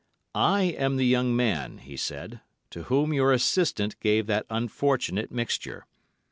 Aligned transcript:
'I 0.33 0.63
am 0.79 0.95
the 0.95 1.05
young 1.05 1.35
man,' 1.35 1.77
he 1.77 1.95
said, 1.95 2.41
'to 2.71 2.83
whom 2.85 3.13
your 3.13 3.31
assistant 3.31 3.99
gave 3.99 4.25
that 4.25 4.47
unfortunate 4.49 5.31
mixture. 5.31 5.85